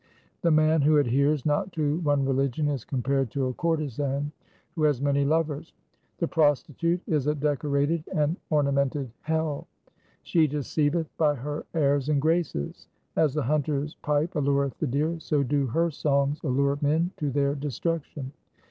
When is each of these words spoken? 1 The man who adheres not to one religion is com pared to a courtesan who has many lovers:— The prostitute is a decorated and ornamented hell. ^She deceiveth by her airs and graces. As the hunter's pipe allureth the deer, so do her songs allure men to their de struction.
1 0.01 0.07
The 0.55 0.59
man 0.63 0.81
who 0.81 0.97
adheres 0.97 1.45
not 1.45 1.71
to 1.73 1.99
one 1.99 2.25
religion 2.25 2.67
is 2.67 2.83
com 2.83 3.03
pared 3.03 3.29
to 3.29 3.45
a 3.45 3.53
courtesan 3.53 4.31
who 4.73 4.81
has 4.81 4.99
many 4.99 5.23
lovers:— 5.25 5.73
The 6.17 6.27
prostitute 6.27 7.01
is 7.05 7.27
a 7.27 7.35
decorated 7.35 8.05
and 8.11 8.35
ornamented 8.49 9.11
hell. 9.21 9.67
^She 10.25 10.49
deceiveth 10.49 11.15
by 11.17 11.35
her 11.35 11.67
airs 11.75 12.09
and 12.09 12.19
graces. 12.19 12.87
As 13.15 13.35
the 13.35 13.43
hunter's 13.43 13.93
pipe 14.01 14.33
allureth 14.33 14.73
the 14.79 14.87
deer, 14.87 15.19
so 15.19 15.43
do 15.43 15.67
her 15.67 15.91
songs 15.91 16.41
allure 16.43 16.79
men 16.81 17.11
to 17.17 17.29
their 17.29 17.53
de 17.53 17.69
struction. 17.69 18.31